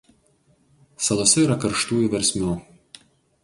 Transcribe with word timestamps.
Salose 1.07 1.45
yra 1.45 1.59
karštųjų 1.67 2.11
versmių. 2.17 2.59